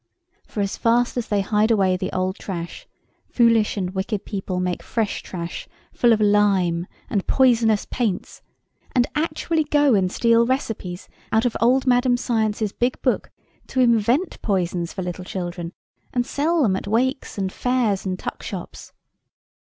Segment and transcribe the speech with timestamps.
[0.47, 2.87] For as fast as they hide away the old trash,
[3.29, 8.41] foolish and wicked people make fresh trash full of lime and poisonous paints,
[8.95, 13.29] and actually go and steal receipts out of old Madame Science's big book
[13.67, 15.71] to invent poisons for little children,
[16.15, 18.93] and sell them at wakes and fairs and tuck shops.